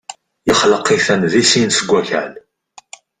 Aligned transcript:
yexleq-iten 0.47 1.21
di 1.31 1.41
sin 1.49 1.69
seg 1.77 1.89
wakal. 1.93 2.31